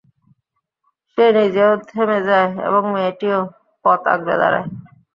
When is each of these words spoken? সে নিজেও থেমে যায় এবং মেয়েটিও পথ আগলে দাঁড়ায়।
সে 1.11 1.25
নিজেও 1.37 1.71
থেমে 1.89 2.19
যায় 2.27 2.49
এবং 2.67 2.81
মেয়েটিও 2.93 3.39
পথ 3.85 4.01
আগলে 4.13 4.33
দাঁড়ায়। 4.41 4.67